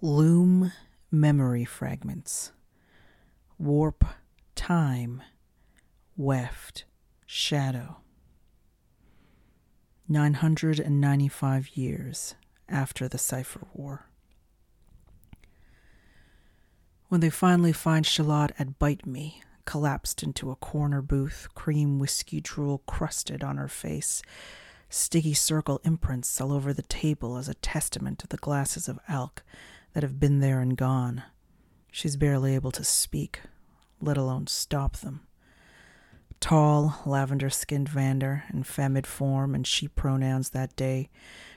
[0.00, 0.70] Loom
[1.10, 2.52] memory fragments.
[3.58, 4.04] Warp
[4.54, 5.24] time.
[6.16, 6.84] Weft
[7.26, 7.96] shadow.
[10.08, 12.36] 995 years
[12.68, 14.06] after the Cipher War.
[17.08, 22.40] When they finally find Shalott at Bite Me, collapsed into a corner booth, cream whiskey
[22.40, 24.22] drool crusted on her face,
[24.88, 29.42] sticky circle imprints all over the table as a testament to the glasses of Alk
[29.92, 31.22] that have been there and gone.
[31.90, 33.40] She's barely able to speak,
[34.00, 35.22] let alone stop them.
[36.40, 41.10] Tall, lavender skinned Vander, in femid form and she pronouns that day,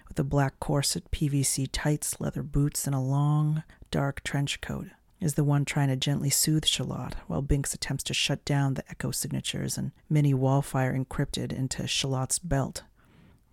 [0.07, 4.87] with a black corset, PVC tights, leather boots, and a long, dark trench coat,
[5.21, 8.83] is the one trying to gently soothe Shalott while Binks attempts to shut down the
[8.89, 12.83] echo signatures and mini wallfire encrypted into Shalott's belt.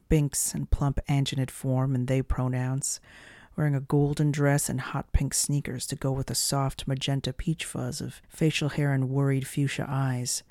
[0.09, 2.99] Binks, in plump anginid form and they pronouns,
[3.59, 7.65] wearing a golden dress and hot pink sneakers to go with a soft magenta peach
[7.65, 10.45] fuzz of facial hair and worried fuchsia eyes,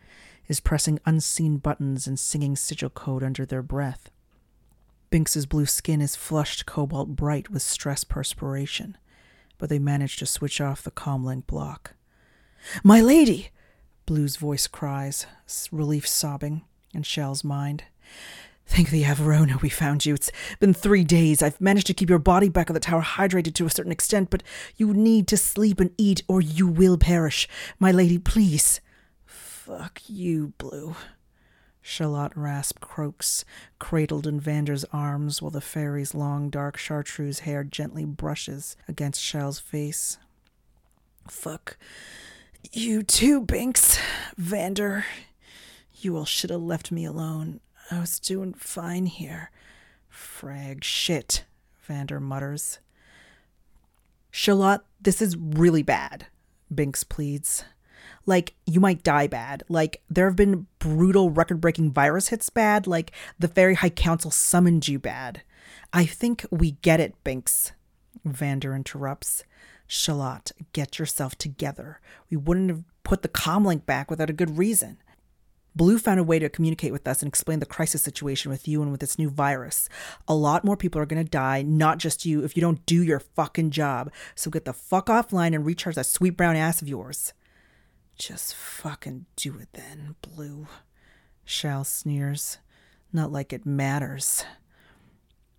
[0.50, 4.12] is pressing unseen buttons and singing sigil code under their breath.
[5.10, 8.98] Binks's blue skin is flushed cobalt bright with stress perspiration,
[9.58, 11.94] but they manage to switch off the comlink block.
[12.84, 13.52] My lady!
[14.06, 15.26] Blue's voice cries,
[15.72, 17.86] relief sobbing, in Shell's mind.
[18.68, 20.14] Thank the Averona we found you.
[20.14, 21.42] It's been three days.
[21.42, 24.30] I've managed to keep your body back on the tower hydrated to a certain extent,
[24.30, 24.44] but
[24.76, 27.48] you need to sleep and eat or you will perish.
[27.80, 28.82] My lady, please.
[29.26, 30.96] Fuck you, Blue.
[31.82, 33.46] Shalott Rasp croaks,
[33.80, 39.60] cradled in Vander's arms while the fairy's long dark chartreuse hair gently brushes against Shell's
[39.60, 40.18] face.
[41.30, 41.78] Fuck
[42.74, 43.98] you too, Binks.
[44.36, 45.06] Vander,
[45.94, 47.62] you all should have left me alone.
[47.92, 49.52] I was doing fine here.
[50.10, 51.46] Frag shit,
[51.82, 52.80] Vander mutters.
[54.32, 56.28] Shalott, this is really bad,
[56.74, 57.64] Binks pleads
[58.28, 59.64] like you might die bad.
[59.70, 62.86] Like there have been brutal record breaking virus hits bad.
[62.86, 65.42] Like the Fairy High Council summoned you bad.
[65.92, 67.72] I think we get it, Binks.
[68.24, 69.44] Vander interrupts.
[69.88, 72.02] Shalott, get yourself together.
[72.30, 74.98] We wouldn't have put the comlink back without a good reason.
[75.78, 78.82] Blue found a way to communicate with us and explain the crisis situation with you
[78.82, 79.88] and with this new virus.
[80.28, 83.04] A lot more people are going to die, not just you, if you don't do
[83.04, 84.12] your fucking job.
[84.34, 87.34] So get the fuck offline and recharge that sweet brown ass of yours.
[88.18, 90.68] Just fucking do it then, Blue.
[91.46, 92.58] Shal sneers.
[93.14, 94.44] Not like it matters.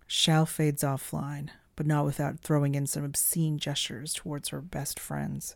[0.05, 5.55] Shal fades offline, but not without throwing in some obscene gestures towards her best friends.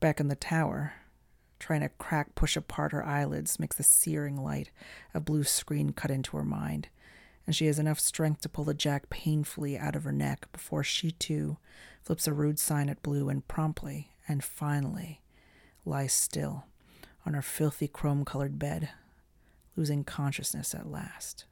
[0.00, 0.92] Back in the tower,
[1.64, 4.70] trying to crack push apart her eyelids makes the searing light
[5.14, 6.88] of blue screen cut into her mind,
[7.46, 10.84] and she has enough strength to pull the jack painfully out of her neck before
[10.84, 11.56] she too
[12.02, 15.22] flips a rude sign at Blue and promptly, and finally
[15.86, 16.66] lies still
[17.24, 18.90] on her filthy chrome colored bed,
[19.74, 21.46] losing consciousness at last.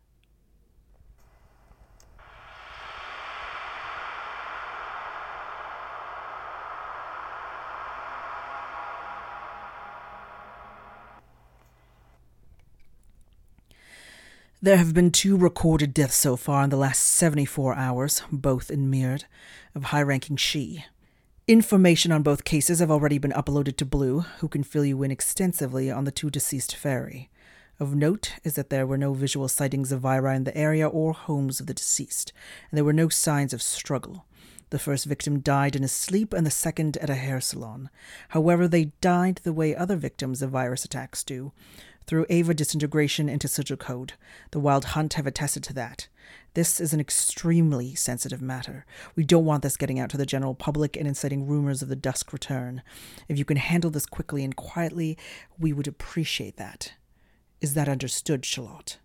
[14.65, 18.89] There have been two recorded deaths so far in the last 74 hours, both in
[18.89, 19.25] Mird,
[19.75, 20.85] of high ranking Shi.
[21.49, 25.11] Information on both cases have already been uploaded to Blue, who can fill you in
[25.11, 27.29] extensively on the two deceased fairy.
[27.81, 31.13] Of note is that there were no visual sightings of Vira in the area or
[31.13, 32.33] homes of the deceased,
[32.71, 34.27] and there were no signs of struggle.
[34.71, 37.91] The first victim died in his sleep, and the second at a hair salon.
[38.29, 41.51] However, they died the way other victims of virus attacks do,
[42.07, 44.15] through Ava disintegration into sigil code.
[44.51, 46.09] The Wild Hunt have attested to that.
[46.55, 48.85] This is an extremely sensitive matter.
[49.17, 51.97] We don't want this getting out to the general public and inciting rumors of the
[51.97, 52.83] Dusk return.
[53.29, 55.17] If you can handle this quickly and quietly,
[55.59, 56.93] we would appreciate that.
[57.61, 58.99] Is that understood, Shalott?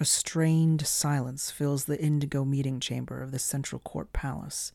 [0.00, 4.72] A strained silence fills the indigo meeting chamber of the Central Court Palace,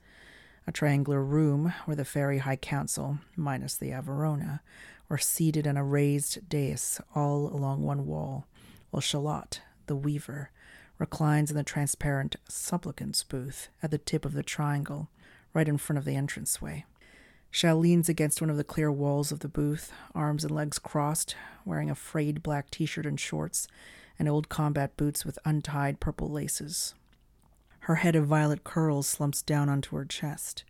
[0.68, 4.62] a triangular room where the Fairy High Council, minus the Averona,
[5.10, 8.48] were seated on a raised dais all along one wall,
[8.90, 10.52] while Shalott, the weaver,
[10.98, 15.10] reclines in the transparent supplicant's booth at the tip of the triangle,
[15.54, 16.86] right in front of the entranceway.
[17.52, 21.36] Shal leans against one of the clear walls of the booth, arms and legs crossed,
[21.66, 23.68] wearing a frayed black t shirt and shorts,
[24.18, 26.96] and old combat boots with untied purple laces.
[27.82, 30.64] Her head of violet curls slumps down onto her chest.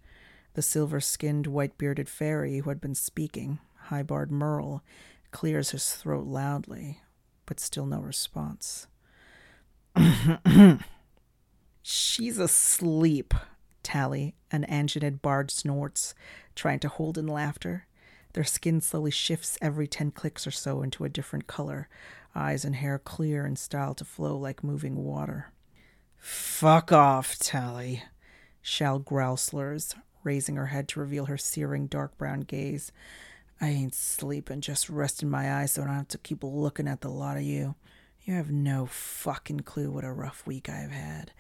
[0.56, 4.84] The silver skinned, white bearded fairy who had been speaking, High Bard Merle,
[5.32, 7.02] clears his throat loudly,
[7.46, 8.88] but still no response.
[11.82, 13.34] She's asleep,
[13.84, 16.16] Tally, an Angenid bard snorts,
[16.56, 17.88] trying to hold in laughter.
[18.34, 21.90] Their skin slowly shifts every ten clicks or so into a different color,
[22.34, 25.52] eyes and hair clear and style to flow like moving water.
[26.18, 28.04] Fuck off, Tally,
[28.62, 29.94] Shal growl slurs,
[30.24, 32.92] raising her head to reveal her searing dark brown gaze.
[33.64, 37.00] I ain't sleeping, just resting my eyes so I don't have to keep looking at
[37.00, 37.76] the lot of you.
[38.24, 41.32] You have no fucking clue what a rough week I've had.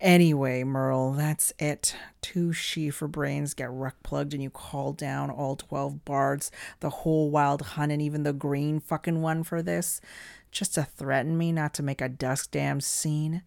[0.00, 1.94] Anyway, Merle, that's it.
[2.20, 6.50] Two for brains get ruck plugged and you call down all 12 bards,
[6.80, 10.00] the whole wild hunt, and even the green fucking one for this.
[10.50, 13.40] Just to threaten me not to make a dusk damn scene.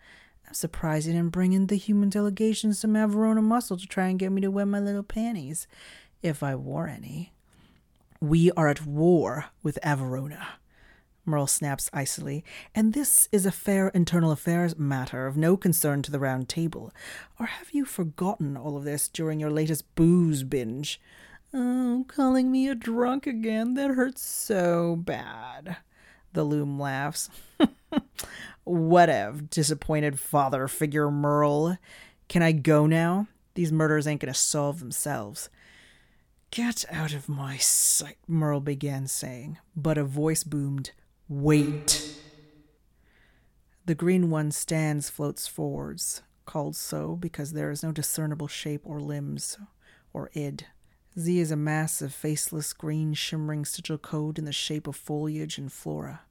[0.47, 4.17] I'm surprised you didn't bring in the human delegations to Averona Muscle to try and
[4.17, 5.67] get me to wear my little panties,
[6.23, 7.33] if I wore any.
[8.25, 10.43] We are at war with Averona.
[11.25, 12.43] Merle snaps icily,
[12.73, 16.91] and this is a fair internal affairs matter of no concern to the round table.
[17.39, 20.99] Or have you forgotten all of this during your latest booze binge?
[21.53, 25.77] Oh, calling me a drunk again, that hurts so bad.
[26.33, 27.29] The loom laughs.
[28.63, 31.77] Whatever, disappointed father figure Merle.
[32.27, 33.27] Can I go now?
[33.53, 35.47] These murders ain't gonna solve themselves.
[36.55, 40.91] Get out of my sight, Merle began saying, but a voice boomed.
[41.27, 42.17] Wait.
[43.85, 49.01] The green one stands, floats forwards, called so because there is no discernible shape or
[49.01, 49.57] limbs,
[50.13, 50.65] or id.
[51.19, 55.57] Z is a mass of faceless green shimmering sigil code in the shape of foliage
[55.57, 56.21] and flora.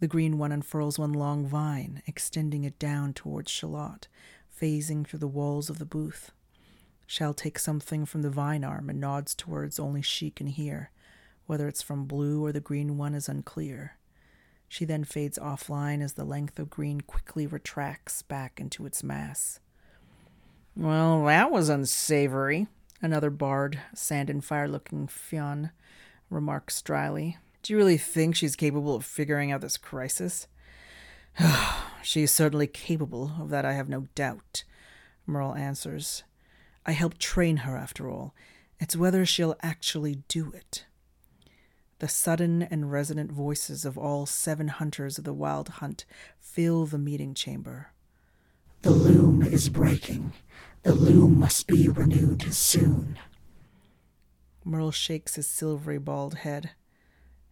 [0.00, 4.08] The green one unfurls one long vine, extending it down towards Shalott,
[4.54, 6.32] phasing through the walls of the booth.
[7.06, 10.90] Shal takes something from the vine arm and nods towards only she can hear.
[11.46, 13.98] Whether it's from blue or the green one is unclear.
[14.68, 19.60] She then fades offline as the length of green quickly retracts back into its mass.
[20.76, 22.66] Well, that was unsavory,
[23.00, 25.70] another bard, sand and fire looking Fionn,
[26.28, 27.38] remarks dryly.
[27.62, 30.48] Do you really think she's capable of figuring out this crisis?
[32.02, 34.64] she is certainly capable of that, I have no doubt,
[35.26, 36.24] Merle answers.
[36.86, 38.32] I helped train her, after all.
[38.78, 40.86] It's whether she'll actually do it.
[41.98, 46.04] The sudden and resonant voices of all seven hunters of the wild hunt
[46.38, 47.88] fill the meeting chamber.
[48.82, 50.32] The loom is breaking.
[50.84, 53.18] The loom must be renewed soon.
[54.64, 56.70] Merle shakes his silvery bald head.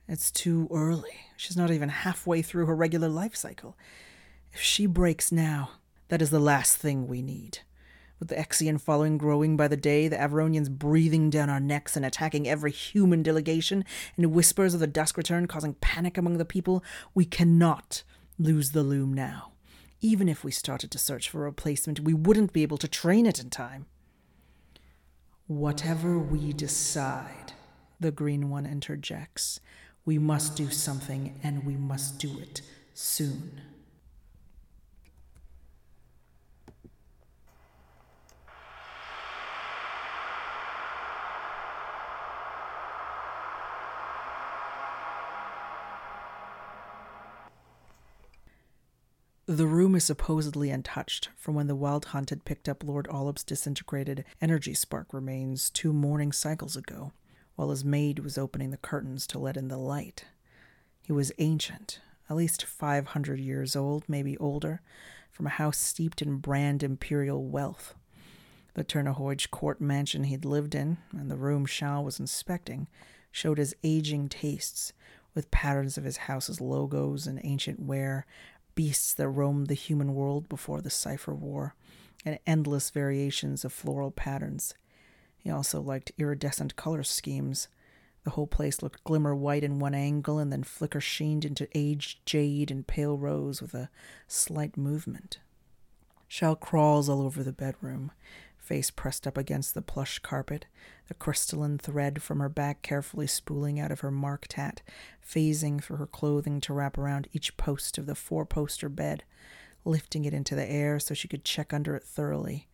[0.07, 1.17] It's too early.
[1.37, 3.77] She's not even halfway through her regular life cycle.
[4.53, 5.71] If she breaks now,
[6.09, 7.61] that is the last thing we need
[8.19, 12.05] with the Exian following growing by the day, the Averonians breathing down our necks and
[12.05, 13.85] attacking every human delegation,
[14.17, 16.83] and whispers of the dusk return causing panic among the people,
[17.15, 18.03] we cannot
[18.39, 19.53] lose the loom now.
[20.01, 23.27] Even if we started to search for a replacement, we wouldn't be able to train
[23.27, 23.87] it in time.
[25.47, 27.53] Whatever we decide,
[28.01, 29.61] the Green One interjects,
[30.05, 32.61] we must do something, and we must do it
[32.93, 33.61] soon.
[49.47, 53.45] The room is supposedly untouched from when the Wild Hunt had picked up Lord Olip's
[53.45, 57.13] disintegrated energy spark remains two morning cycles ago,
[57.55, 60.25] while his maid was opening the curtains to let in the light.
[61.03, 64.81] He was ancient, at least five hundred years old, maybe older,
[65.31, 67.95] from a house steeped in brand imperial wealth.
[68.73, 72.87] The Turnahoyge court mansion he'd lived in, and the room Shal was inspecting,
[73.31, 74.95] showed his aging tastes,
[75.35, 78.25] with patterns of his house's logos and ancient ware
[78.75, 81.75] beasts that roamed the human world before the Cipher War,
[82.25, 84.75] and endless variations of floral patterns.
[85.37, 87.69] He also liked iridescent color schemes.
[88.25, 92.25] The whole place looked glimmer white in one angle and then flicker sheened into aged
[92.25, 93.91] jade and pale rose with a
[94.27, 95.39] slight movement.
[96.27, 98.11] Shell crawls all over the bedroom,
[98.65, 100.67] face pressed up against the plush carpet,
[101.09, 104.83] the crystalline thread from her back carefully spooling out of her marked hat,
[105.25, 109.25] phasing through her clothing to wrap around each post of the four poster bed,
[109.85, 112.67] lifting it into the air so she could check under it thoroughly.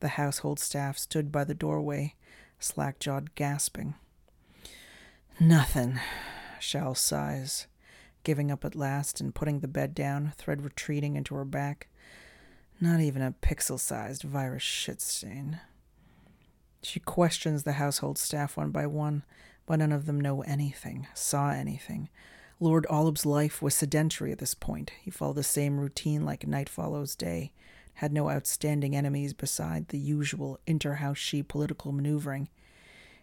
[0.00, 2.16] The household staff stood by the doorway,
[2.58, 3.94] slack jawed, gasping.
[5.38, 6.00] Nothing,
[6.58, 7.66] Shal sighs,
[8.24, 11.88] giving up at last and putting the bed down, thread retreating into her back.
[12.82, 15.60] Not even a pixel sized virus shit stain.
[16.82, 19.22] She questions the household staff one by one,
[19.66, 22.08] but none of them know anything, saw anything.
[22.58, 24.92] Lord Olip's life was sedentary at this point.
[25.02, 27.52] He followed the same routine like night follows day,
[27.94, 32.48] had no outstanding enemies beside the usual interhouse she political maneuvering.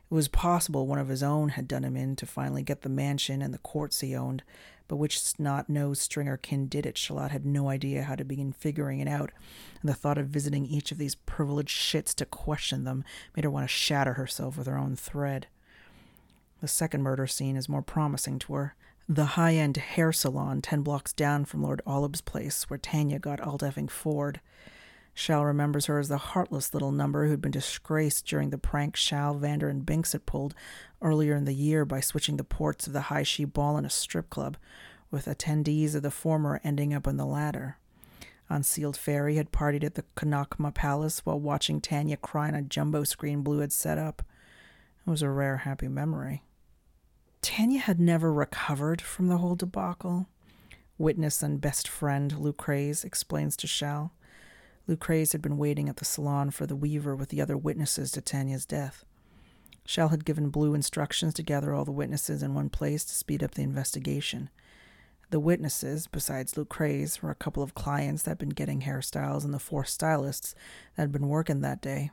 [0.10, 2.90] It was possible one of his own had done him in to finally get the
[2.90, 4.42] mansion and the courts he owned,
[4.88, 8.54] but which snot nosed stringer kin did it, Shalott had no idea how to begin
[8.54, 9.32] figuring it out,
[9.82, 13.04] and the thought of visiting each of these privileged shits to question them
[13.36, 15.48] made her want to shatter herself with her own thread.
[16.62, 18.76] The second murder scene is more promising to her.
[19.10, 23.40] The high end hair salon ten blocks down from Lord Olip's place, where Tanya got
[23.40, 24.40] effing Ford.
[25.18, 29.34] Shal remembers her as the heartless little number who'd been disgraced during the prank Shal,
[29.34, 30.54] Vander, and Binks had pulled
[31.02, 33.90] earlier in the year by switching the ports of the high she ball in a
[33.90, 34.58] strip club,
[35.10, 37.80] with attendees of the former ending up in the latter.
[38.48, 43.04] Unsealed Fairy had partied at the Kanakma Palace while watching Tanya cry on a jumbo
[43.04, 44.22] screen Blue had set up.
[45.08, 46.44] It was a rare happy memory.
[47.42, 50.28] Tanya had never recovered from the whole debacle.
[51.00, 54.12] Witness and best friend Lucrez explains to Shal.
[54.88, 58.22] Lucrez had been waiting at the salon for the weaver with the other witnesses to
[58.22, 59.04] Tanya's death.
[59.86, 63.44] Shal had given Blue instructions to gather all the witnesses in one place to speed
[63.44, 64.50] up the investigation.
[65.30, 69.54] The witnesses, besides Lucrez, were a couple of clients that had been getting hairstyles and
[69.54, 70.56] the four stylists
[70.96, 72.12] that had been working that day.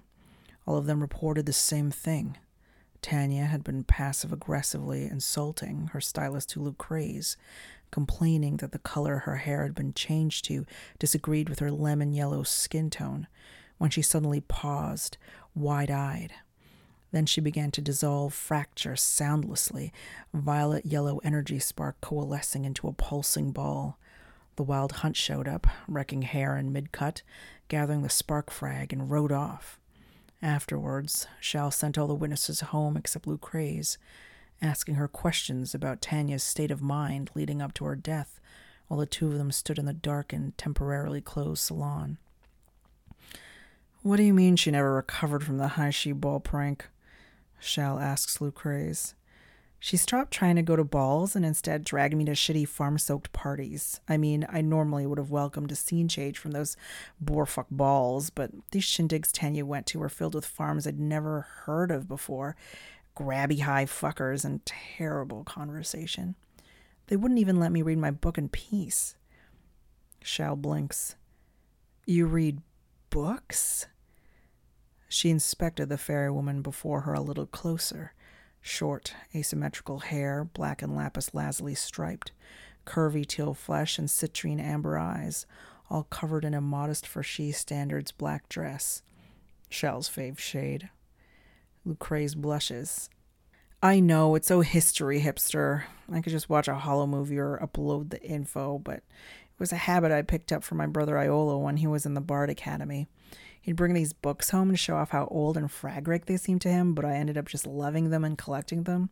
[0.67, 2.37] All of them reported the same thing.
[3.05, 7.37] Tanya had been passive aggressively insulting her stylist to Lucrez,
[7.91, 10.65] complaining that the color her hair had been changed to
[10.99, 13.27] disagreed with her lemon yellow skin tone,
[13.77, 15.19] when she suddenly paused,
[15.55, 16.33] wide eyed.
[17.13, 19.93] Then she began to dissolve, fracture soundlessly,
[20.33, 23.99] violet yellow energy spark coalescing into a pulsing ball.
[24.57, 27.21] The wild hunt showed up, wrecking hair in mid cut,
[27.69, 29.79] gathering the spark frag, and rode off.
[30.45, 33.97] Afterwards, Shal sent all the witnesses home except Lucrez,
[34.61, 38.41] asking her questions about Tanya's state of mind leading up to her death,
[38.87, 42.19] while the two of them stood in the dark and temporarily closed salon.
[44.03, 46.89] What do you mean she never recovered from the high she ball prank?
[47.59, 49.15] Shal asks Lucrez.
[49.85, 53.35] She stopped trying to go to balls and instead dragged me to shitty farm soaked
[53.35, 54.01] parties.
[54.09, 56.75] I mean, I normally would have welcomed a scene change from those
[57.23, 61.91] borefuck balls, but these shindigs Tanya went to were filled with farms I'd never heard
[61.91, 62.57] of before,
[63.15, 66.35] grabby high fuckers, and terrible conversation.
[67.09, 69.17] They wouldn't even let me read my book in peace.
[70.23, 71.17] Shal blinks.
[72.07, 72.63] You read
[73.11, 73.85] books?
[75.11, 78.15] She inspected the fairy woman before her a little closer.
[78.67, 82.33] Short, asymmetrical hair, black and lapis lazuli striped,
[82.87, 85.45] curvy teal flesh, and citrine amber eyes,
[85.91, 89.03] all covered in a modest for she standards black dress.
[89.69, 90.89] Shell's fave shade.
[91.87, 93.11] Lucrez blushes.
[93.83, 95.83] I know, it's so history hipster.
[96.11, 99.77] I could just watch a hollow movie or upload the info, but it was a
[99.77, 103.09] habit I picked up from my brother Iolo when he was in the Bard Academy.
[103.65, 106.69] He'd bring these books home to show off how old and fragric they seemed to
[106.69, 109.09] him, but I ended up just loving them and collecting them.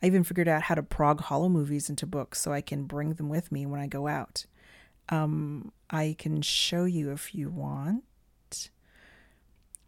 [0.00, 3.14] I even figured out how to prog hollow movies into books so I can bring
[3.14, 4.46] them with me when I go out.
[5.08, 8.04] Um, I can show you if you want.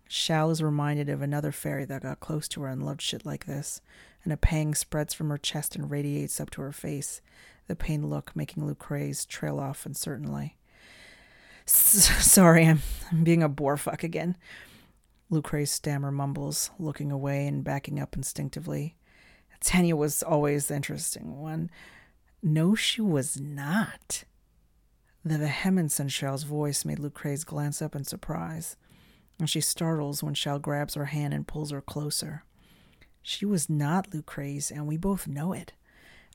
[0.08, 3.46] Shal is reminded of another fairy that got close to her and loved shit like
[3.46, 3.80] this,
[4.24, 7.20] and a pang spreads from her chest and radiates up to her face,
[7.68, 10.56] the pain look making Lucrez trail off uncertainly.
[11.70, 14.36] Sorry, I'm, I'm being a borefuck again.
[15.30, 18.96] Lucrez stammer mumbles, looking away and backing up instinctively.
[19.62, 21.70] Tanya was always the interesting one.
[22.42, 24.24] No, she was not.
[25.24, 28.76] The vehemence in Shal's voice made Lucrez glance up in surprise
[29.40, 32.44] and she startles when Shal grabs her hand and pulls her closer.
[33.22, 35.72] She was not Lucrez, and we both know it.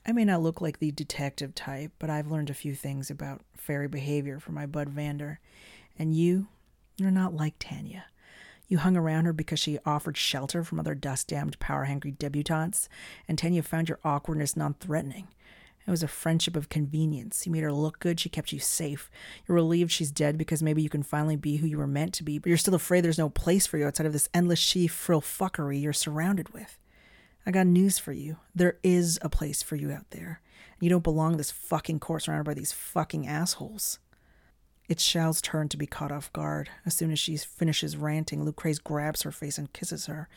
[0.08, 3.42] I may not look like the detective type, but I've learned a few things about
[3.56, 5.40] fairy behavior from my bud Vander.
[5.98, 6.46] And you,
[6.96, 8.04] you're not like Tanya.
[8.68, 12.88] You hung around her because she offered shelter from other dust damned, power hungry debutantes,
[13.26, 15.26] and Tanya found your awkwardness non threatening.
[15.84, 17.44] It was a friendship of convenience.
[17.44, 19.10] You made her look good, she kept you safe.
[19.46, 22.24] You're relieved she's dead because maybe you can finally be who you were meant to
[22.24, 24.86] be, but you're still afraid there's no place for you outside of this endless she
[24.86, 26.78] frill fuckery you're surrounded with.
[27.46, 28.38] I got news for you.
[28.56, 30.40] There is a place for you out there.
[30.80, 34.00] You don't belong this fucking court surrounded by these fucking assholes.
[34.88, 36.70] It's Shal's turn to be caught off guard.
[36.84, 40.28] As soon as she finishes ranting, Lucrez grabs her face and kisses her,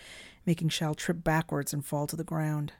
[0.45, 2.73] making Shal trip backwards and fall to the ground.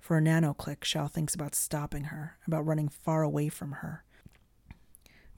[0.00, 4.02] For a nano click, Shal thinks about stopping her, about running far away from her.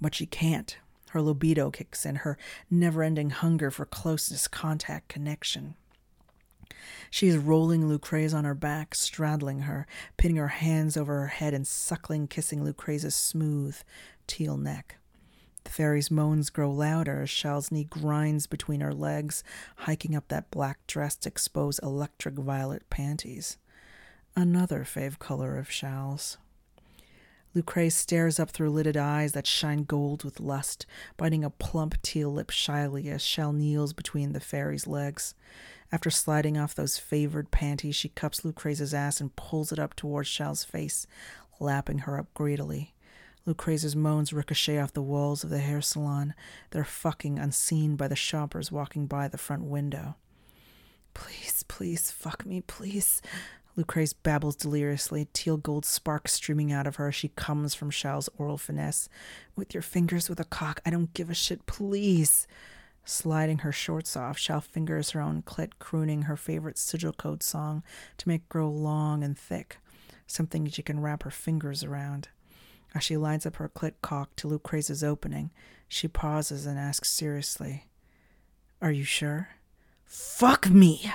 [0.00, 0.76] But she can't.
[1.10, 2.38] Her libido kicks in, her
[2.70, 5.74] never ending hunger for closeness, contact, connection.
[7.10, 9.86] She is rolling Lucrez on her back, straddling her,
[10.16, 13.76] pinning her hands over her head and suckling, kissing Lucrez's smooth,
[14.26, 14.96] teal neck.
[15.64, 19.44] The fairy's moans grow louder as Shal's knee grinds between her legs,
[19.76, 23.58] hiking up that black dress to expose electric violet panties.
[24.36, 26.38] Another fave color of Shal's.
[27.54, 30.86] Lucrece stares up through lidded eyes that shine gold with lust,
[31.16, 35.34] biting a plump teal lip shyly as Shal kneels between the fairy's legs.
[35.92, 40.28] After sliding off those favored panties, she cups Lucrezia's ass and pulls it up towards
[40.28, 41.06] Shal's face,
[41.58, 42.94] lapping her up greedily.
[43.46, 46.34] Lucrezia's moans ricochet off the walls of the hair salon.
[46.70, 50.16] They're fucking unseen by the shoppers walking by the front window.
[51.14, 53.20] Please, please, fuck me, please.
[53.76, 58.28] Lucrece babbles deliriously, teal gold sparks streaming out of her as she comes from Shal's
[58.36, 59.08] oral finesse.
[59.56, 62.46] With your fingers with a cock, I don't give a shit, please.
[63.04, 67.82] Sliding her shorts off, Shal fingers her own clit, crooning her favorite sigil code song
[68.18, 69.78] to make grow long and thick,
[70.26, 72.28] something she can wrap her fingers around.
[72.94, 75.50] As she lines up her clit cock to Lucrezia's opening,
[75.88, 77.86] she pauses and asks seriously,
[78.80, 79.50] Are you sure?
[80.04, 81.10] Fuck me!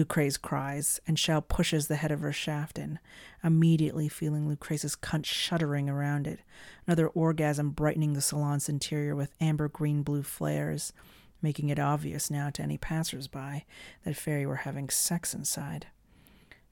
[0.00, 2.98] Lucrece cries, and Shell pushes the head of her shaft in,
[3.44, 6.40] immediately feeling Lucreze's cunt shuddering around it,
[6.86, 10.94] another orgasm brightening the salon's interior with amber green blue flares,
[11.42, 13.64] making it obvious now to any passers-by
[14.04, 15.86] that Fairy were having sex inside.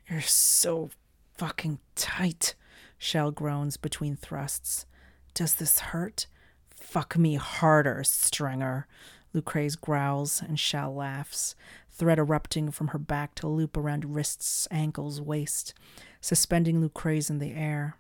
[0.09, 0.91] You're so
[1.35, 2.55] fucking tight,
[2.97, 4.87] Shell groans between thrusts.
[5.35, 6.27] Does this hurt?
[6.71, 8.87] Fuck me harder, Stringer.
[9.35, 11.55] Lucrece growls and Shell laughs,
[11.99, 15.75] thread erupting from her back to loop around wrists, ankles, waist,
[16.21, 17.97] suspending Lucrece in the air.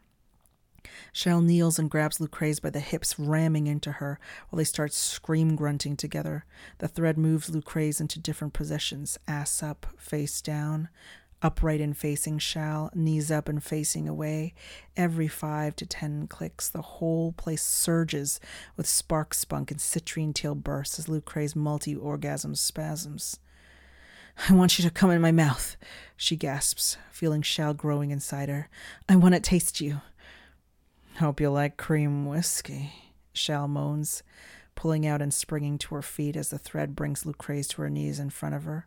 [1.13, 5.57] Shell kneels and grabs Lucrece by the hips, ramming into her while they start scream
[5.57, 6.45] grunting together.
[6.79, 10.89] The thread moves Lucrece into different positions ass up, face down,
[11.43, 14.55] upright and facing Shell, knees up and facing away.
[14.97, 18.41] Every five to ten clicks, the whole place surges
[18.77, 23.39] with spark spunk and citrine tail bursts as Lucrece multi orgasm spasms.
[24.47, 25.77] I want you to come in my mouth,
[26.17, 28.69] she gasps, feeling Shal growing inside her.
[29.09, 30.01] I want to taste you.
[31.19, 32.93] Hope you like cream whiskey,
[33.33, 34.23] Shal moans,
[34.77, 38.21] pulling out and springing to her feet as the thread brings Lucrece to her knees
[38.21, 38.87] in front of her.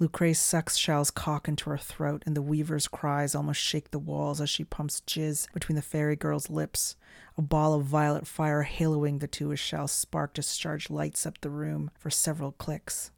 [0.00, 4.40] Lucrece sucks Shal's cock into her throat, and the weaver's cries almost shake the walls
[4.40, 6.96] as she pumps jizz between the fairy girl's lips.
[7.36, 11.50] A ball of violet fire haloing the two as Shal's spark discharge lights up the
[11.50, 13.10] room for several clicks.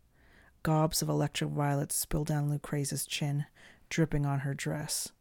[0.66, 3.46] Gobs of electric violet spill down Lucrezia's chin,
[3.88, 5.12] dripping on her dress.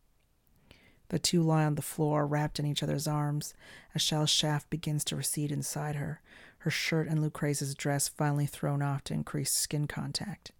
[1.09, 3.53] The two lie on the floor, wrapped in each other's arms,
[3.93, 6.19] as Shal's shaft begins to recede inside her,
[6.57, 10.51] her shirt and Lucrezia's dress finally thrown off to increase skin contact.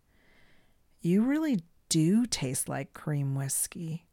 [1.01, 4.05] You really do taste like cream whiskey,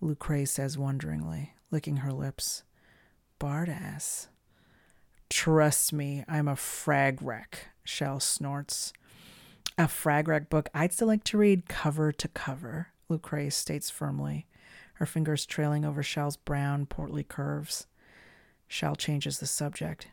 [0.00, 2.62] Lucrezia says wonderingly, licking her lips.
[3.38, 4.28] Bardass.
[5.28, 8.94] Trust me, I'm a frag wreck, Shell snorts.
[9.78, 14.46] A frag wreck book I'd still like to read cover to cover, Lucrece states firmly
[14.96, 17.86] her fingers trailing over Shell's brown, portly curves.
[18.66, 20.08] Shell changes the subject.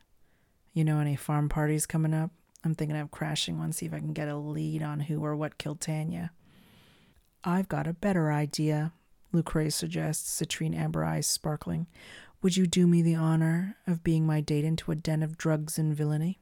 [0.74, 2.32] You know any farm parties coming up?
[2.66, 5.36] I'm thinking of crashing one, see if I can get a lead on who or
[5.38, 6.32] what killed Tanya.
[7.46, 8.92] I've got a better idea,
[9.34, 11.88] Lucrece suggests, citrine amber eyes sparkling.
[12.42, 15.78] Would you do me the honor of being my date into a den of drugs
[15.78, 16.40] and villainy?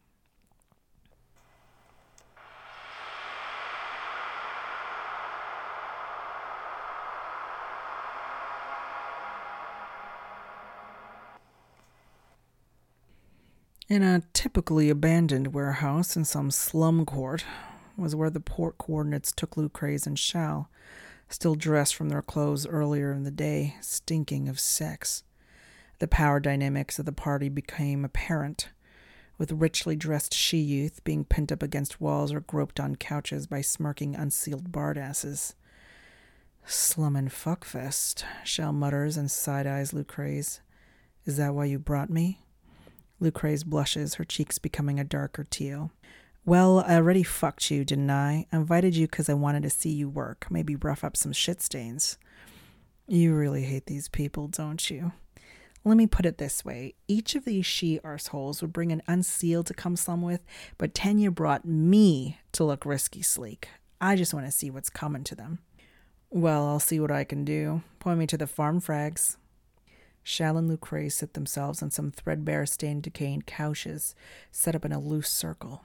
[13.91, 17.43] In a typically abandoned warehouse in some slum court
[17.97, 20.69] was where the port coordinates took Lucrez and Shal,
[21.27, 25.23] still dressed from their clothes earlier in the day, stinking of sex.
[25.99, 28.69] The power dynamics of the party became apparent,
[29.38, 33.60] with richly dressed she youth being pinned up against walls or groped on couches by
[33.60, 35.54] smirking unsealed bardasses.
[36.65, 40.62] Slum and fuckfest, Shal mutters and side eyes Lucrez.
[41.25, 42.39] Is that why you brought me?
[43.22, 45.92] Lucrece blushes, her cheeks becoming a darker teal.
[46.44, 48.48] Well, I already fucked you, didn't I?
[48.52, 51.62] I invited you because I wanted to see you work, maybe rough up some shit
[51.62, 52.18] stains.
[53.08, 55.12] You really hate these people, don't you?
[55.84, 56.96] Let me put it this way.
[57.08, 60.42] Each of these she arseholes would bring an unsealed to come slum with,
[60.78, 63.70] but Tanya brought me to look risky sleek.
[64.00, 65.60] I just want to see what's coming to them.
[66.30, 67.84] Well, I'll see what I can do.
[68.00, 69.38] Point me to the farm frags.
[70.24, 74.16] Shal and Lucrece sit themselves on some threadbare, stained, decaying couches
[74.52, 75.84] set up in a loose circle.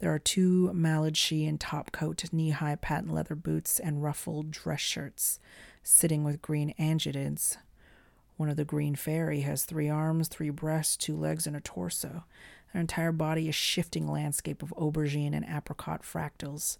[0.00, 4.80] There are two mallard she and topcoat, knee high patent leather boots, and ruffled dress
[4.80, 5.38] shirts,
[5.82, 7.56] sitting with green angelids.
[8.36, 12.24] One of the green fairy has three arms, three breasts, two legs, and a torso.
[12.68, 16.78] Her entire body is shifting landscape of aubergine and apricot fractals.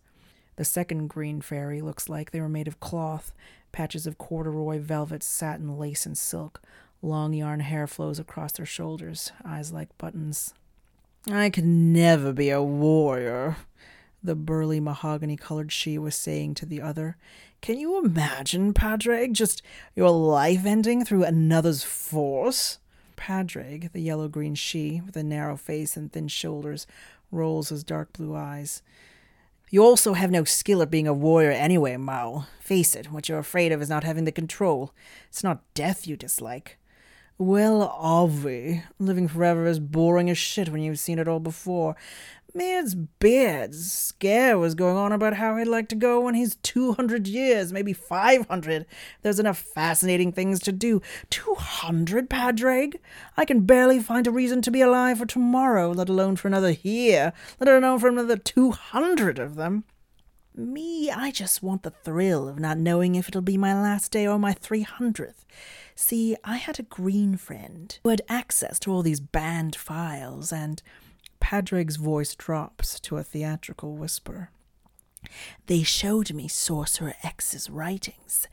[0.56, 3.32] The second green fairy looks like they were made of cloth,
[3.74, 6.62] patches of corduroy, velvet, satin, lace, and silk.
[7.02, 10.54] Long yarn hair flows across their shoulders, eyes like buttons.
[11.28, 13.56] I could never be a warrior,
[14.22, 17.16] the burly mahogany colored she was saying to the other.
[17.60, 19.60] Can you imagine, Padraig, just
[19.96, 22.78] your life ending through another's force?
[23.16, 26.86] Padraig, the yellow green she, with a narrow face and thin shoulders,
[27.32, 28.82] rolls his dark blue eyes.
[29.74, 32.46] You also have no skill at being a warrior anyway, Mao.
[32.60, 34.92] Face it, what you're afraid of is not having the control.
[35.28, 36.78] It's not death you dislike.
[37.36, 41.96] Well, Avi, living forever is boring as shit when you've seen it all before.
[42.54, 47.26] Man's beard scare was going on about how he'd like to go when he's 200
[47.26, 48.86] years, maybe 500.
[49.22, 51.02] There's enough fascinating things to do.
[51.30, 53.00] 200, Padraig?
[53.36, 56.70] I can barely find a reason to be alive for tomorrow, let alone for another
[56.70, 59.82] year, let alone for another 200 of them.
[60.54, 64.24] Me, I just want the thrill of not knowing if it'll be my last day
[64.24, 65.44] or my 300th.
[65.96, 70.82] See, I had a green friend who had access to all these banned files, and
[71.40, 74.50] Padraig's voice drops to a theatrical whisper.
[75.66, 78.46] They showed me Sorcerer X's writings,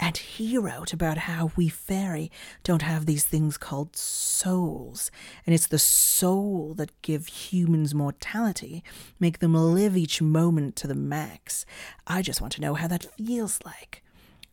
[0.00, 2.30] and he wrote about how we fairy
[2.62, 5.10] don't have these things called souls,
[5.44, 8.82] and it's the soul that give humans mortality,
[9.20, 11.66] make them live each moment to the max.
[12.06, 14.02] I just want to know how that feels like.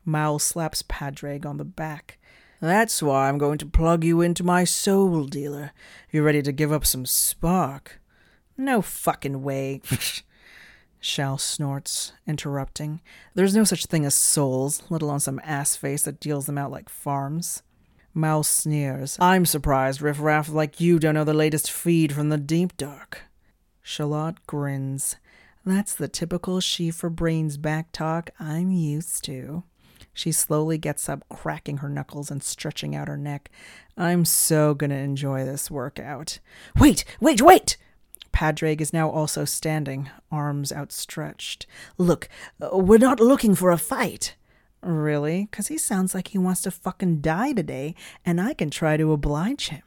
[0.03, 2.17] Mal slaps Padraig on the back.
[2.61, 5.71] That's why I'm going to plug you into my soul dealer.
[6.11, 7.99] You ready to give up some spark?
[8.55, 9.81] No fucking way.
[10.99, 13.01] Shal snorts, interrupting.
[13.33, 16.69] There's no such thing as souls, let alone some ass face that deals them out
[16.69, 17.63] like farms.
[18.13, 19.17] Mouse sneers.
[19.19, 23.23] I'm surprised riffraff like you don't know the latest feed from the deep dark.
[23.81, 25.15] Shalott grins.
[25.65, 29.63] That's the typical she for brains back talk I'm used to.
[30.13, 33.49] She slowly gets up, cracking her knuckles and stretching out her neck.
[33.97, 36.39] I'm so gonna enjoy this workout.
[36.77, 37.77] Wait, wait, wait!
[38.31, 41.65] Padraig is now also standing, arms outstretched.
[41.97, 42.29] Look,
[42.61, 44.35] uh, we're not looking for a fight.
[44.81, 45.47] Really?
[45.49, 47.93] Because he sounds like he wants to fucking die today,
[48.25, 49.83] and I can try to oblige him.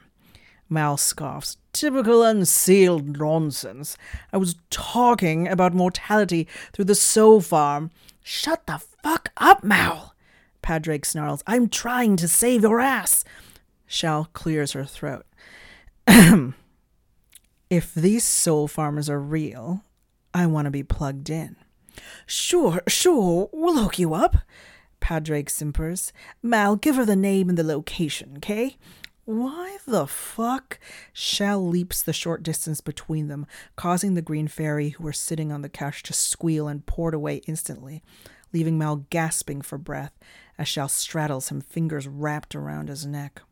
[0.69, 1.57] Mal scoffs.
[1.73, 3.97] Typical unsealed nonsense.
[4.33, 7.91] I was talking about mortality through the soul farm.
[8.23, 10.14] Shut the fuck up, Mal!
[10.65, 11.43] Padraig snarls.
[11.47, 13.23] I'm trying to save your ass.
[13.87, 15.27] Shal clears her throat.
[17.69, 19.85] if these soul farmers are real,
[20.33, 21.57] I want to be plugged in.
[22.25, 24.39] Sure, sure, we'll hook you up.
[25.01, 26.15] Padraig simpers.
[26.43, 28.79] Mal, give her the name and the location, okay?
[29.27, 30.79] Why the fuck?
[31.13, 33.47] Shell leaps the short distance between them,
[33.77, 37.43] causing the green fairy who were sitting on the couch to squeal and port away
[37.47, 38.03] instantly,
[38.55, 40.13] leaving Mal gasping for breath
[40.59, 43.43] as Shal straddles him, fingers wrapped around his neck.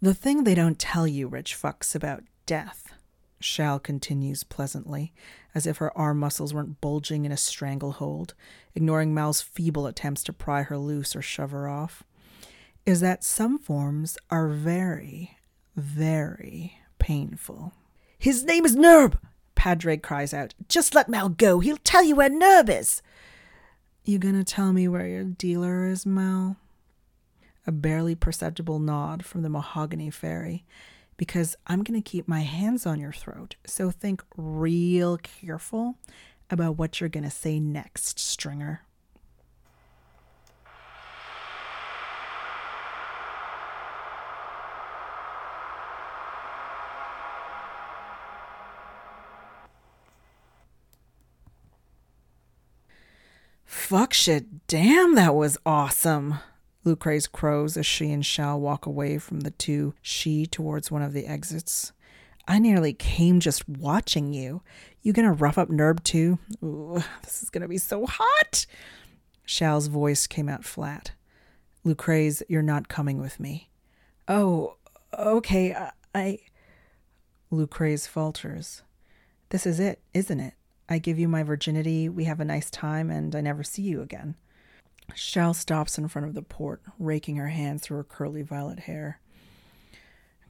[0.00, 2.92] The thing they don't tell you, rich fucks, about death,
[3.40, 5.12] Shal continues pleasantly,
[5.54, 8.34] as if her arm muscles weren't bulging in a stranglehold,
[8.74, 12.02] ignoring Mal's feeble attempts to pry her loose or shove her off,
[12.86, 15.36] is that some forms are very,
[15.76, 17.72] very painful.
[18.18, 19.18] His name is Nerb!
[19.54, 20.54] Padraig cries out.
[20.68, 21.60] Just let Mal go.
[21.60, 23.02] He'll tell you where Nerb is.
[24.10, 26.56] You gonna tell me where your dealer is, Mal?
[27.64, 30.64] A barely perceptible nod from the mahogany fairy,
[31.16, 35.94] because I'm gonna keep my hands on your throat, so think real careful
[36.50, 38.82] about what you're gonna say next, Stringer.
[53.70, 54.66] Fuck shit.
[54.66, 56.40] Damn, that was awesome.
[56.84, 61.12] Lucrez crows as she and Shal walk away from the two she towards one of
[61.12, 61.92] the exits.
[62.48, 64.62] I nearly came just watching you.
[65.02, 66.40] You gonna rough up Nerb too?
[66.64, 68.66] Ooh, this is gonna be so hot.
[69.44, 71.12] Shal's voice came out flat.
[71.86, 73.70] Lucrez, you're not coming with me.
[74.26, 74.78] Oh,
[75.16, 75.92] okay, I.
[76.12, 76.38] I...
[77.52, 78.82] Lucrez falters.
[79.50, 80.54] This is it, isn't it?
[80.90, 84.02] I give you my virginity, we have a nice time, and I never see you
[84.02, 84.34] again.
[85.14, 89.20] Shell stops in front of the port, raking her hands through her curly violet hair.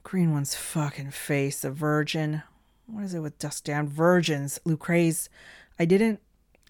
[0.03, 2.41] Green one's fucking face, a virgin.
[2.87, 4.59] What is it with dust down virgins?
[4.65, 5.29] Lucrez,
[5.77, 6.19] I didn't.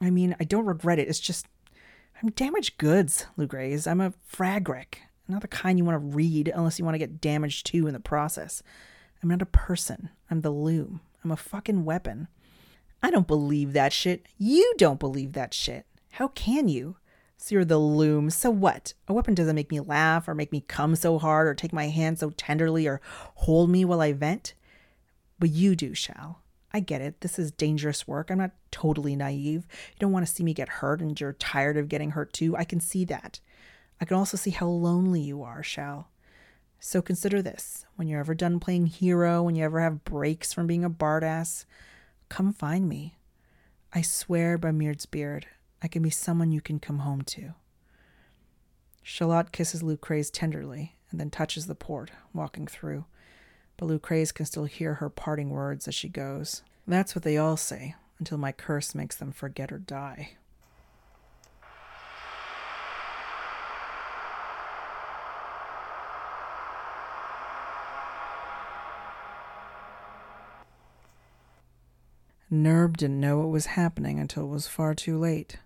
[0.02, 1.08] I mean, I don't regret it.
[1.08, 1.48] It's just.
[2.22, 3.90] I'm damaged goods, Lucrez.
[3.90, 5.00] I'm a frag wreck.
[5.28, 7.94] Not the kind you want to read unless you want to get damaged too in
[7.94, 8.62] the process.
[9.24, 10.10] I'm not a person.
[10.30, 11.00] I'm the loom.
[11.24, 12.28] I'm a fucking weapon.
[13.04, 14.26] I don't believe that shit.
[14.38, 15.86] You don't believe that shit.
[16.12, 16.98] How can you?
[17.38, 18.30] So you're the loom.
[18.30, 18.94] So what?
[19.08, 21.88] A weapon doesn't make me laugh or make me come so hard or take my
[21.88, 23.02] hand so tenderly or
[23.36, 24.54] hold me while I vent.
[25.40, 26.44] But you do, Shal.
[26.72, 27.22] I get it.
[27.22, 28.30] This is dangerous work.
[28.30, 29.66] I'm not totally naive.
[29.72, 32.56] You don't want to see me get hurt and you're tired of getting hurt too.
[32.56, 33.40] I can see that.
[34.00, 36.10] I can also see how lonely you are, Shal.
[36.80, 37.86] So consider this.
[37.96, 41.66] When you're ever done playing hero, when you ever have breaks from being a bardass,
[42.32, 43.18] come find me.
[43.94, 45.48] I swear by Mird's beard,
[45.84, 47.56] I can be someone you can come home to.
[49.04, 53.04] Shalott kisses Lucrez tenderly and then touches the port, walking through.
[53.76, 56.64] But Lucrez can still hear her parting words as she goes.
[56.88, 60.38] That's what they all say, until my curse makes them forget or die.
[72.52, 75.58] Nurb didn't know what was happening until it was far too late.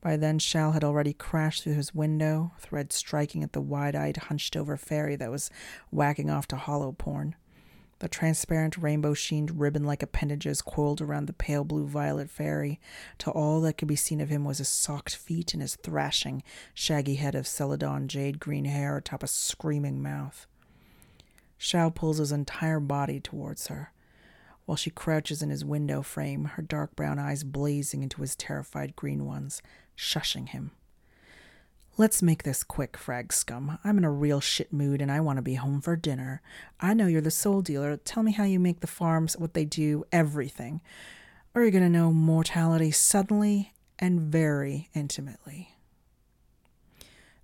[0.00, 4.16] By then, Shal had already crashed through his window, thread striking at the wide eyed,
[4.16, 5.50] hunched over fairy that was
[5.90, 7.36] whacking off to hollow porn.
[8.00, 12.80] The transparent, rainbow sheened ribbon like appendages coiled around the pale blue violet fairy,
[13.18, 16.42] till all that could be seen of him was his socked feet and his thrashing,
[16.72, 20.46] shaggy head of celadon jade green hair atop a screaming mouth.
[21.56, 23.92] Shal pulls his entire body towards her,
[24.66, 28.96] while she crouches in his window frame, her dark brown eyes blazing into his terrified
[28.96, 29.60] green ones
[29.96, 30.72] shushing him.
[31.96, 33.78] Let's make this quick, frag scum.
[33.84, 36.42] I'm in a real shit mood and I want to be home for dinner.
[36.80, 37.96] I know you're the soul dealer.
[37.96, 40.80] Tell me how you make the farms, what they do, everything.
[41.54, 45.76] Or you're going to know mortality suddenly and very intimately.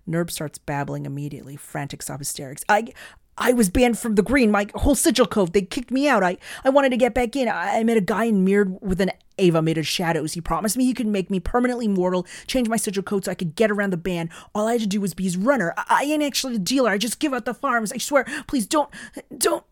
[0.05, 2.65] Nurb starts babbling immediately, frantic sob hysterics.
[2.67, 2.87] I,
[3.37, 4.51] I was banned from the green.
[4.51, 5.53] My whole sigil code.
[5.53, 6.23] They kicked me out.
[6.23, 7.47] I, I wanted to get back in.
[7.47, 10.33] I, I met a guy in Mird with an Ava made of shadows.
[10.33, 13.35] He promised me he could make me permanently mortal, change my sigil code so I
[13.35, 14.29] could get around the ban.
[14.53, 15.73] All I had to do was be his runner.
[15.77, 16.91] I, I ain't actually a dealer.
[16.91, 17.91] I just give out the farms.
[17.91, 18.25] I swear.
[18.47, 18.89] Please don't,
[19.35, 19.63] don't.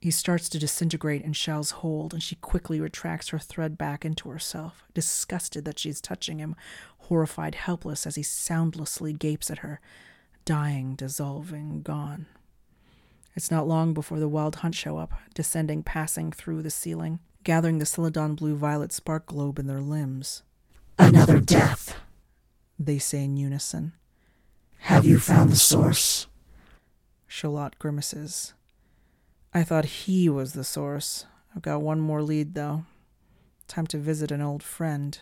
[0.00, 4.28] He starts to disintegrate in Shell's hold, and she quickly retracts her thread back into
[4.30, 6.56] herself, disgusted that she's touching him,
[6.98, 9.80] horrified, helpless as he soundlessly gapes at her
[10.44, 12.26] dying, dissolving, gone.
[13.34, 17.78] It's not long before the wild hunt show up, descending, passing through the ceiling, gathering
[17.78, 20.42] the celadon blue violet spark globe in their limbs.
[20.98, 21.96] Another death,
[22.78, 23.92] they say in unison.
[24.78, 26.26] Have you found the source?
[27.26, 28.52] Shalott grimaces.
[29.54, 31.24] I thought he was the source.
[31.54, 32.84] I've got one more lead, though.
[33.68, 35.18] Time to visit an old friend.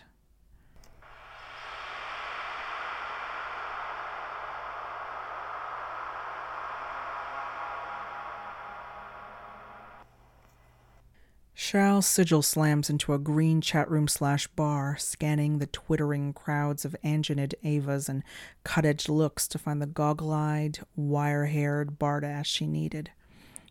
[11.71, 17.53] Shal's sigil slams into a green chatroom slash bar, scanning the twittering crowds of anginid
[17.63, 18.23] Avas and
[18.65, 23.11] cut edged looks to find the goggle eyed, wire haired bardass she needed.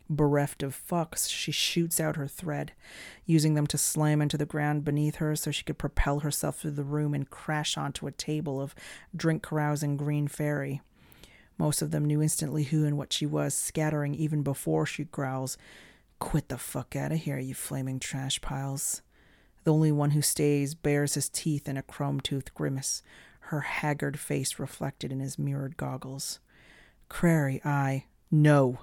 [0.08, 2.72] Bereft of fucks, she shoots out her thread,
[3.26, 6.70] using them to slam into the ground beneath her so she could propel herself through
[6.70, 8.74] the room and crash onto a table of
[9.14, 10.80] drink carousing green fairy.
[11.58, 15.58] Most of them knew instantly who and what she was, scattering even before she growls.
[16.20, 19.02] Quit the fuck out of here, you flaming trash piles.
[19.64, 23.02] The only one who stays bares his teeth in a chrome toothed grimace,
[23.40, 26.38] her haggard face reflected in his mirrored goggles.
[27.08, 28.04] Crary, I.
[28.30, 28.80] No,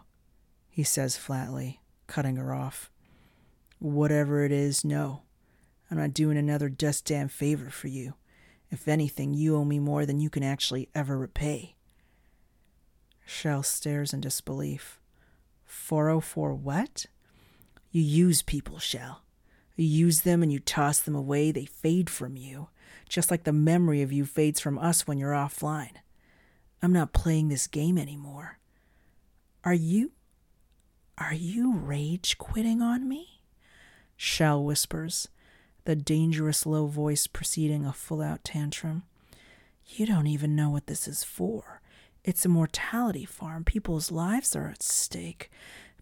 [0.70, 2.92] he says flatly, cutting her off.
[3.80, 5.22] Whatever it is, no.
[5.90, 8.16] I'm not doing another dust damn favor for you.
[8.70, 11.76] If anything, you owe me more than you can actually ever repay.
[13.26, 15.00] Shell stares in disbelief.
[15.66, 17.06] 404 what?
[17.98, 19.24] You use people, Shell.
[19.76, 22.68] You use them and you toss them away, they fade from you,
[23.10, 25.96] just like the memory of you fades from us when you're offline.
[26.84, 28.60] I'm not playing this game anymore.
[29.64, 30.12] Are you?
[31.18, 33.42] Are you rage quitting on me?
[34.16, 35.30] Shell whispers,
[35.86, 39.06] the dangerous low voice preceding a full out tantrum.
[39.88, 41.82] You don't even know what this is for.
[42.24, 43.64] It's a mortality farm.
[43.64, 45.50] People's lives are at stake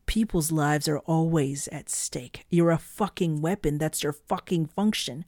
[0.05, 2.45] people's lives are always at stake.
[2.49, 3.77] You're a fucking weapon.
[3.77, 5.25] That's your fucking function.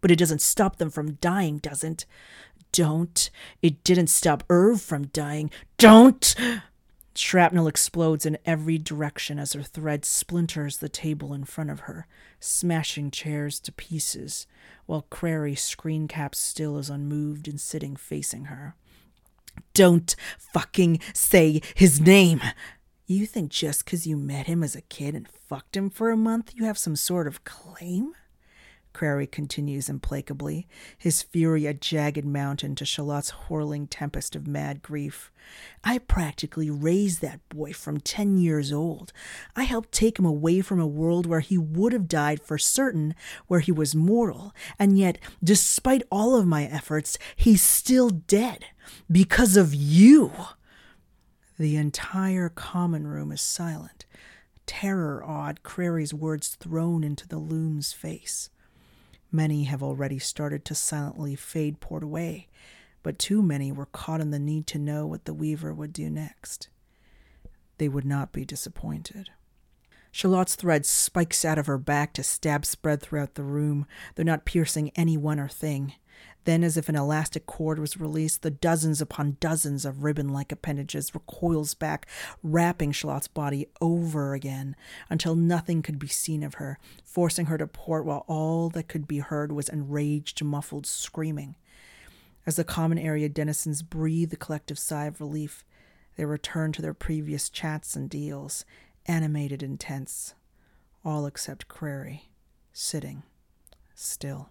[0.00, 2.06] But it doesn't stop them from dying, doesn't?
[2.72, 3.30] Don't.
[3.62, 5.50] It didn't stop Irv from dying.
[5.76, 6.34] Don't!
[7.14, 12.06] Shrapnel explodes in every direction as her thread splinters the table in front of her,
[12.38, 14.46] smashing chairs to pieces,
[14.86, 18.74] while Crary screen caps still as unmoved and sitting facing her.
[19.74, 22.40] Don't fucking say his name.
[23.10, 26.16] You think just 'cause you met him as a kid and fucked him for a
[26.16, 28.12] month, you have some sort of claim?
[28.92, 35.32] Crary continues implacably, his fury a jagged mountain to Shalotte's whirling tempest of mad grief.
[35.82, 39.12] I practically raised that boy from ten years old.
[39.56, 43.16] I helped take him away from a world where he would have died for certain,
[43.48, 48.66] where he was mortal, and yet, despite all of my efforts, he's still dead.
[49.10, 50.30] Because of you!
[51.60, 54.06] The entire common room is silent,
[54.64, 58.48] terror awed Crary's words thrown into the loom's face.
[59.30, 62.48] Many have already started to silently fade port away,
[63.02, 66.08] but too many were caught in the need to know what the weaver would do
[66.08, 66.70] next.
[67.76, 69.28] They would not be disappointed.
[70.10, 74.46] Shalotte's thread spikes out of her back to stab spread throughout the room, though not
[74.46, 75.92] piercing any one or thing.
[76.44, 80.50] Then, as if an elastic cord was released, the dozens upon dozens of ribbon like
[80.50, 82.06] appendages recoils back,
[82.42, 84.74] wrapping Shalotte's body over again
[85.10, 89.06] until nothing could be seen of her, forcing her to port while all that could
[89.06, 91.56] be heard was enraged, muffled screaming.
[92.46, 95.64] As the common area denizens breathe a collective sigh of relief,
[96.16, 98.64] they return to their previous chats and deals,
[99.06, 100.34] animated and tense,
[101.04, 102.30] all except Crary,
[102.72, 103.22] sitting
[103.94, 104.48] still.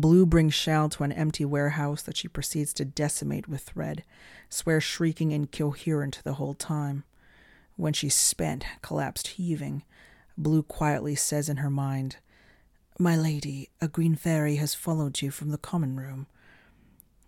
[0.00, 4.02] Blue brings Shal to an empty warehouse that she proceeds to decimate with thread,
[4.48, 7.04] swear shrieking incoherent the whole time.
[7.76, 9.84] When she's spent, collapsed heaving,
[10.38, 12.16] Blue quietly says in her mind,
[12.98, 16.26] My lady, a green fairy has followed you from the common room.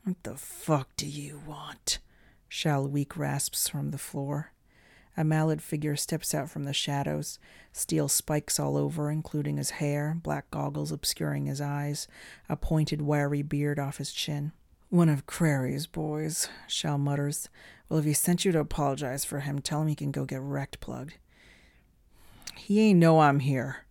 [0.05, 1.99] What the fuck do you want?
[2.49, 4.52] Shal weak rasps from the floor.
[5.17, 7.39] A mallard figure steps out from the shadows,
[7.71, 12.09] steel spikes all over, including his hair, black goggles obscuring his eyes,
[12.49, 14.53] a pointed, wiry beard off his chin.
[14.89, 17.49] One of Crary's boys, Shell mutters.
[17.89, 20.41] Well, if he sent you to apologize for him, tell him he can go get
[20.41, 21.19] wrecked plugged.
[22.57, 23.85] He ain't know I'm here,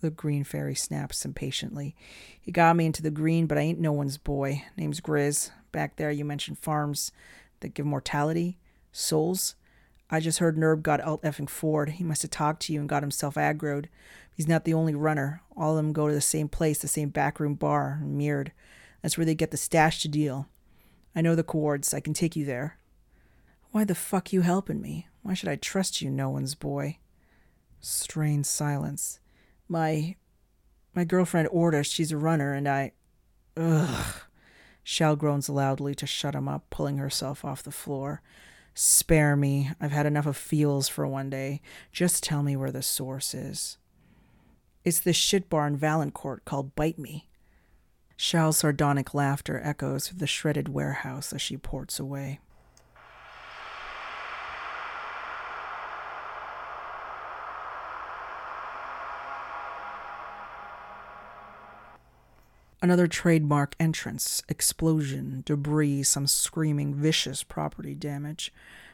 [0.00, 1.96] the green fairy snaps impatiently.
[2.40, 4.64] He got me into the green, but I ain't no one's boy.
[4.76, 5.50] Name's Grizz.
[5.72, 7.10] Back there you mentioned farms
[7.60, 8.58] that give mortality,
[8.92, 9.56] souls.
[10.10, 11.90] I just heard Nerb got alt effing Ford.
[11.90, 13.86] He must have talked to you and got himself aggroed.
[14.34, 15.42] He's not the only runner.
[15.56, 18.52] All of them go to the same place, the same backroom bar, mirrored.
[19.02, 20.48] That's where they get the stash to deal.
[21.14, 21.92] I know the coords.
[21.92, 22.78] I can take you there.
[23.70, 25.08] Why the fuck you helping me?
[25.22, 26.98] Why should I trust you, no one's boy?
[27.80, 29.20] Strained silence.
[29.68, 30.16] My
[30.94, 32.92] my girlfriend Orda, she's a runner, and I
[33.56, 34.22] Ugh.
[34.82, 38.22] Shell groans loudly to shut him up, pulling herself off the floor.
[38.80, 39.72] Spare me.
[39.80, 41.60] I've had enough of feels for one day.
[41.90, 43.76] Just tell me where the source is.
[44.84, 47.28] It's this shit bar in Valancourt called Bite Me.
[48.16, 52.38] Shal's sardonic laughter echoes through the shredded warehouse as she ports away.
[62.80, 68.52] Another trademark entrance, explosion, debris, some screaming, vicious property damage.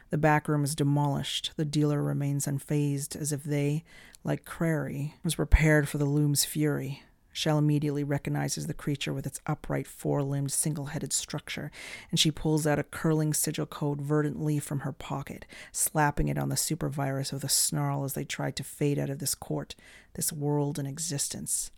[0.09, 1.51] The back room is demolished.
[1.55, 3.83] The dealer remains unfazed, as if they,
[4.23, 7.03] like Crary, was prepared for the loom's fury.
[7.31, 11.69] Shell immediately recognizes the creature with its upright, four limbed, single headed structure,
[12.09, 16.39] and she pulls out a curling sigil code verdant leaf from her pocket, slapping it
[16.39, 19.75] on the supervirus with a snarl as they try to fade out of this court,
[20.15, 21.69] this world and existence.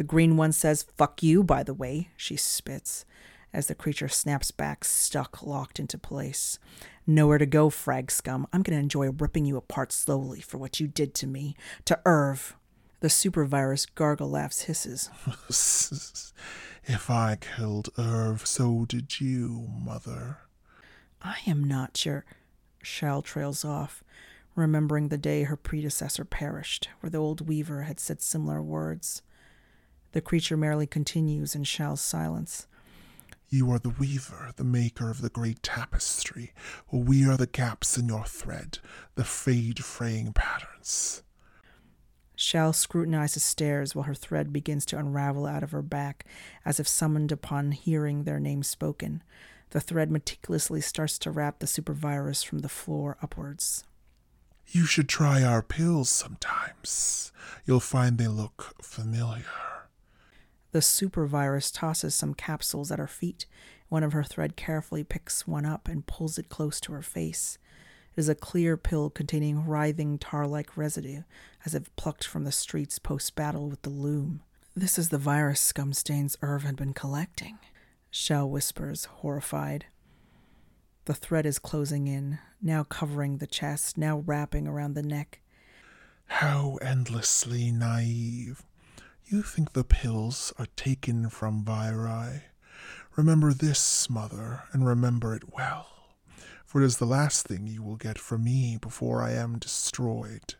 [0.00, 3.04] The green one says, Fuck you, by the way, she spits
[3.52, 6.58] as the creature snaps back, stuck, locked into place.
[7.06, 8.46] Nowhere to go, frag scum.
[8.50, 12.00] I'm going to enjoy ripping you apart slowly for what you did to me, to
[12.06, 12.56] Irv.
[13.00, 15.10] The supervirus gargle laughs, hisses.
[16.86, 20.38] if I killed Irv, so did you, mother.
[21.20, 22.24] I am not your.
[22.82, 24.02] Shal trails off,
[24.54, 29.20] remembering the day her predecessor perished, where the old weaver had said similar words.
[30.12, 32.66] The creature merely continues in Shal's silence.
[33.48, 36.52] You are the weaver, the maker of the great tapestry,
[36.92, 38.78] we are the gaps in your thread,
[39.16, 41.22] the fade fraying patterns.
[42.36, 46.24] Shal scrutinizes stairs while her thread begins to unravel out of her back,
[46.64, 49.22] as if summoned upon hearing their name spoken.
[49.70, 53.84] The thread meticulously starts to wrap the supervirus from the floor upwards.
[54.68, 57.32] You should try our pills sometimes.
[57.66, 59.69] You'll find they look familiar.
[60.72, 63.46] The supervirus tosses some capsules at her feet.
[63.88, 67.58] One of her thread carefully picks one up and pulls it close to her face.
[68.16, 71.22] It is a clear pill containing writhing tar like residue,
[71.64, 74.42] as if plucked from the streets post battle with the loom.
[74.76, 77.58] This is the virus scumstains Irv had been collecting.
[78.10, 79.86] Shell whispers, horrified.
[81.06, 85.40] The thread is closing in, now covering the chest, now wrapping around the neck.
[86.26, 88.62] How endlessly naive.
[89.32, 92.46] You think the pills are taken from viri.
[93.14, 95.86] Remember this, mother, and remember it well,
[96.66, 100.56] for it is the last thing you will get from me before I am destroyed.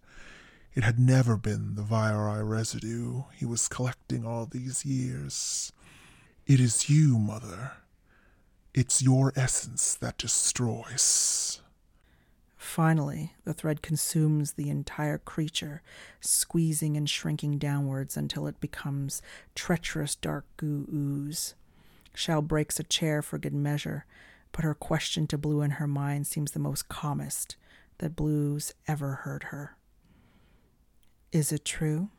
[0.73, 5.73] It had never been the viri residue he was collecting all these years.
[6.47, 7.73] It is you, mother.
[8.73, 11.61] It's your essence that destroys.
[12.61, 15.81] Finally, the thread consumes the entire creature,
[16.21, 19.23] squeezing and shrinking downwards until it becomes
[19.55, 21.55] treacherous dark goo ooze.
[22.15, 24.05] Shell breaks a chair for good measure,
[24.53, 27.57] but her question to Blue in her mind seems the most calmest
[27.97, 29.79] that Blue's ever heard her.
[31.33, 32.11] Is it true?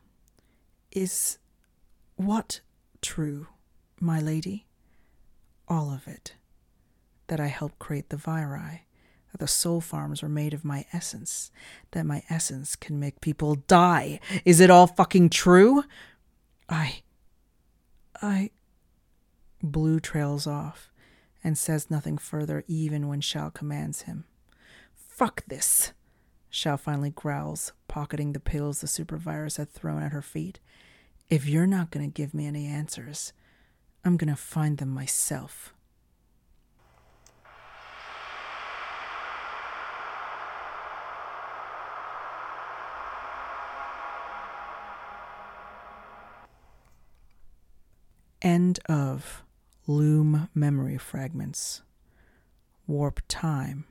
[0.92, 1.38] Is
[2.16, 2.62] what
[3.00, 3.46] true,
[4.00, 4.66] my lady?
[5.68, 6.34] All of it.
[7.28, 8.86] That I helped create the viri,
[9.32, 11.52] that the soul farms were made of my essence,
[11.92, 14.20] that my essence can make people die.
[14.46, 15.84] Is it all fucking true?
[16.70, 17.02] I.
[18.22, 18.52] I.
[19.64, 20.92] Blue trails off
[21.44, 24.26] and says nothing further even when Shal commands him.
[24.94, 25.94] Fuck this!
[26.50, 30.60] Shal finally growls, pocketing the pills the supervirus had thrown at her feet.
[31.30, 33.32] If you're not going to give me any answers,
[34.04, 35.74] I'm going to find them myself.
[48.42, 49.44] End of
[49.86, 51.84] Loom Memory Fragments.
[52.88, 53.86] Warp Time.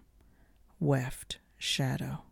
[0.80, 2.24] Weft Shadow.